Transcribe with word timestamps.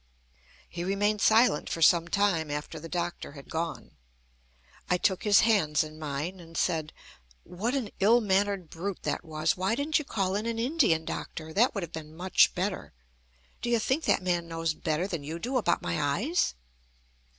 He 0.67 0.83
remained 0.83 1.21
silent 1.21 1.69
for 1.69 1.83
some 1.83 2.07
time 2.07 2.49
after 2.49 2.79
the 2.79 2.89
doctor 2.89 3.33
had 3.33 3.51
gone. 3.51 3.91
I 4.89 4.97
took 4.97 5.21
his 5.21 5.41
hands 5.41 5.83
in 5.83 5.99
mine, 5.99 6.39
and 6.39 6.57
said: 6.57 6.91
"What 7.43 7.75
an 7.75 7.91
ill 7.99 8.19
mannered 8.19 8.71
brute 8.71 9.03
that 9.03 9.23
was! 9.23 9.55
Why 9.55 9.75
didn't 9.75 9.99
you 9.99 10.03
call 10.05 10.33
in 10.35 10.47
an 10.47 10.57
Indian 10.57 11.05
doctor? 11.05 11.53
That 11.53 11.75
would 11.75 11.83
have 11.83 11.93
been 11.93 12.15
much 12.17 12.55
better. 12.55 12.93
Do 13.61 13.69
you 13.69 13.77
think 13.77 14.05
that 14.05 14.23
man 14.23 14.47
knows 14.47 14.73
better 14.73 15.05
than 15.05 15.23
you 15.23 15.37
do 15.37 15.57
about 15.57 15.83
my 15.83 16.01
eyes?" 16.01 16.55